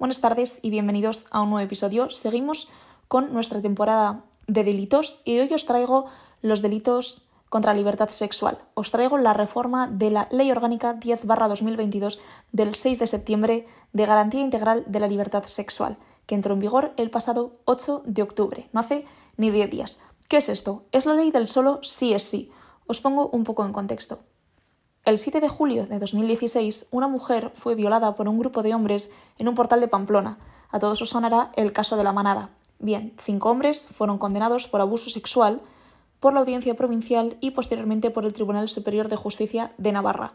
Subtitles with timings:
[0.00, 2.08] Buenas tardes y bienvenidos a un nuevo episodio.
[2.08, 2.70] Seguimos
[3.06, 6.06] con nuestra temporada de delitos y hoy os traigo
[6.40, 8.56] los delitos contra libertad sexual.
[8.72, 12.18] Os traigo la reforma de la Ley Orgánica 10-2022
[12.50, 16.94] del 6 de septiembre de Garantía Integral de la Libertad Sexual, que entró en vigor
[16.96, 19.04] el pasado 8 de octubre, no hace
[19.36, 20.00] ni 10 días.
[20.28, 20.86] ¿Qué es esto?
[20.92, 22.50] Es la ley del solo sí es sí.
[22.86, 24.20] Os pongo un poco en contexto.
[25.06, 29.10] El 7 de julio de 2016, una mujer fue violada por un grupo de hombres
[29.38, 30.36] en un portal de Pamplona.
[30.70, 32.50] A todos os sonará el caso de la manada.
[32.78, 35.62] Bien, cinco hombres fueron condenados por abuso sexual
[36.20, 40.34] por la Audiencia Provincial y posteriormente por el Tribunal Superior de Justicia de Navarra.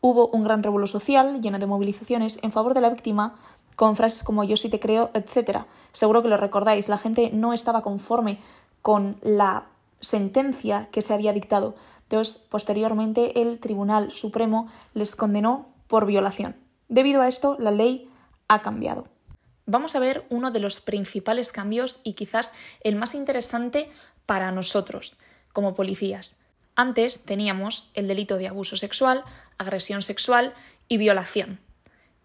[0.00, 3.34] Hubo un gran revuelo social lleno de movilizaciones en favor de la víctima
[3.74, 5.64] con frases como yo sí te creo, etc.
[5.90, 8.38] Seguro que lo recordáis, la gente no estaba conforme
[8.80, 9.64] con la
[10.04, 11.74] sentencia que se había dictado.
[12.04, 16.56] Entonces, posteriormente, el Tribunal Supremo les condenó por violación.
[16.88, 18.10] Debido a esto, la ley
[18.48, 19.08] ha cambiado.
[19.66, 22.52] Vamos a ver uno de los principales cambios y quizás
[22.82, 23.88] el más interesante
[24.26, 25.16] para nosotros,
[25.52, 26.38] como policías.
[26.76, 29.24] Antes teníamos el delito de abuso sexual,
[29.58, 30.52] agresión sexual
[30.88, 31.60] y violación.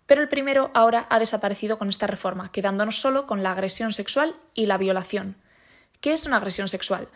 [0.06, 4.36] Pero el primero ahora ha desaparecido con esta reforma, quedándonos solo con la agresión sexual
[4.54, 5.38] y la violación.
[6.02, 7.10] ¿Qué es una agresión sexual?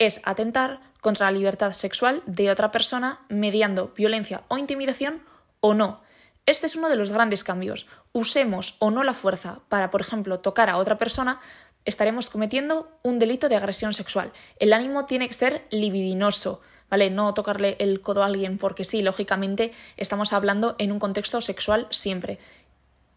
[0.00, 5.22] es atentar contra la libertad sexual de otra persona mediando violencia o intimidación
[5.60, 6.02] o no.
[6.46, 7.86] Este es uno de los grandes cambios.
[8.12, 11.38] Usemos o no la fuerza para, por ejemplo, tocar a otra persona,
[11.84, 14.32] estaremos cometiendo un delito de agresión sexual.
[14.58, 17.10] El ánimo tiene que ser libidinoso, ¿vale?
[17.10, 21.86] No tocarle el codo a alguien porque sí, lógicamente estamos hablando en un contexto sexual
[21.90, 22.38] siempre.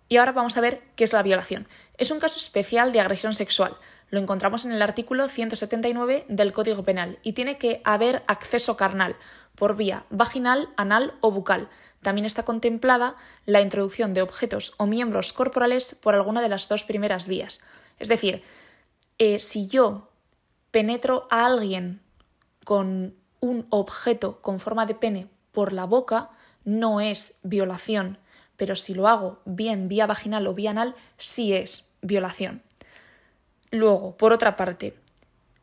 [0.09, 1.67] Y ahora vamos a ver qué es la violación.
[1.97, 3.75] Es un caso especial de agresión sexual.
[4.13, 9.15] Lo encontramos en el artículo 179 del Código Penal y tiene que haber acceso carnal
[9.55, 11.67] por vía vaginal, anal o bucal.
[12.03, 13.15] También está contemplada
[13.47, 17.61] la introducción de objetos o miembros corporales por alguna de las dos primeras vías.
[17.97, 18.43] Es decir,
[19.17, 20.11] eh, si yo
[20.69, 21.99] penetro a alguien
[22.65, 26.29] con un objeto con forma de pene por la boca,
[26.65, 28.19] no es violación,
[28.57, 32.61] pero si lo hago bien vía vaginal o vía anal, sí es violación.
[33.73, 34.95] Luego, por otra parte,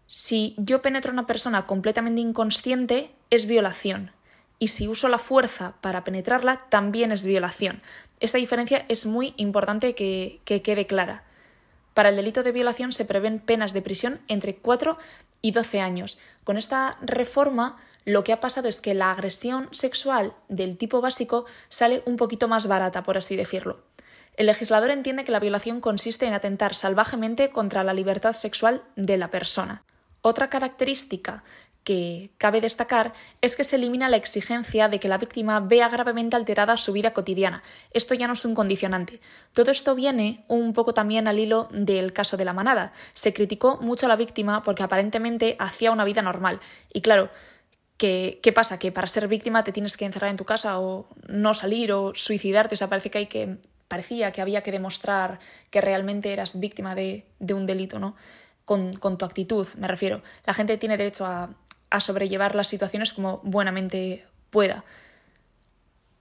[0.09, 4.11] si yo penetro a una persona completamente inconsciente, es violación.
[4.59, 7.83] Y si uso la fuerza para penetrarla, también es violación.
[8.19, 11.23] Esta diferencia es muy importante que, que quede clara.
[11.95, 14.99] Para el delito de violación se prevén penas de prisión entre 4
[15.41, 16.19] y 12 años.
[16.43, 21.47] Con esta reforma lo que ha pasado es que la agresión sexual del tipo básico
[21.69, 23.85] sale un poquito más barata, por así decirlo.
[24.41, 29.19] El legislador entiende que la violación consiste en atentar salvajemente contra la libertad sexual de
[29.19, 29.85] la persona.
[30.23, 31.45] Otra característica
[31.85, 33.13] que cabe destacar
[33.43, 37.13] es que se elimina la exigencia de que la víctima vea gravemente alterada su vida
[37.13, 37.63] cotidiana.
[37.93, 39.21] Esto ya no es un condicionante.
[39.53, 42.95] Todo esto viene un poco también al hilo del caso de la manada.
[43.11, 46.61] Se criticó mucho a la víctima porque aparentemente hacía una vida normal.
[46.95, 47.29] Y claro,
[47.99, 48.79] ¿qué, ¿qué pasa?
[48.79, 52.15] Que para ser víctima te tienes que encerrar en tu casa o no salir o
[52.15, 52.77] suicidarte.
[52.77, 53.59] O sea, parece que hay que
[53.91, 55.41] parecía que había que demostrar
[55.71, 58.15] que realmente eras víctima de, un delito, ¿no?
[58.65, 60.23] Con, tu actitud, me refiero.
[60.47, 61.51] La gente tiene derecho a,
[61.91, 64.85] a sobrellevar las situaciones como buenamente pueda.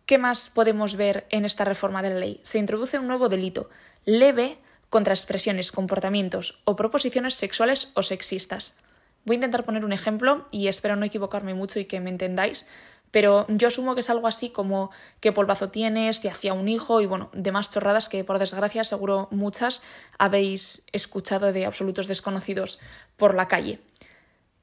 [0.07, 2.39] ¿Qué más podemos ver en esta reforma de la ley?
[2.41, 3.69] Se introduce un nuevo delito,
[4.03, 4.57] leve
[4.89, 8.79] contra expresiones, comportamientos o proposiciones sexuales o sexistas.
[9.25, 12.65] Voy a intentar poner un ejemplo y espero no equivocarme mucho y que me entendáis.
[13.11, 17.01] Pero yo asumo que es algo así como qué polvazo tienes, te hacía un hijo
[17.01, 19.81] y bueno, demás chorradas que por desgracia seguro muchas
[20.17, 22.79] habéis escuchado de absolutos desconocidos
[23.17, 23.79] por la calle.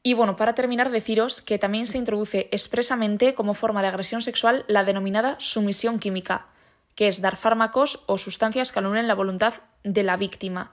[0.06, 4.64] Y bueno, para terminar, deciros que también se introduce expresamente como forma de agresión sexual
[4.68, 6.46] la denominada sumisión química,
[6.94, 10.70] que es dar fármacos o sustancias que anulen la voluntad de la víctima,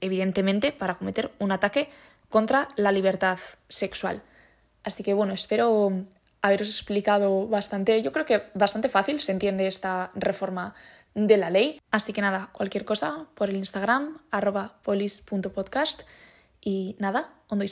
[0.00, 1.90] evidentemente para cometer un ataque
[2.30, 4.22] contra la libertad sexual.
[4.84, 5.92] Así que bueno, espero
[6.42, 10.74] haberos explicado bastante, yo creo que bastante fácil se entiende esta reforma
[11.14, 11.80] de la ley.
[11.90, 16.02] Así que nada, cualquier cosa por el Instagram, arroba polis.podcast.
[16.60, 17.64] Y nada, ondo